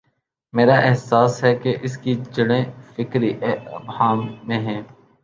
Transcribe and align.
میرا 0.53 0.75
احساس 0.79 1.43
ہے 1.43 1.53
کہ 1.55 1.75
اس 1.81 1.97
کی 1.97 2.13
جڑیں 2.31 2.63
فکری 2.95 3.31
ابہام 3.43 4.17
میں 4.43 4.59
ہیں۔ 4.59 4.81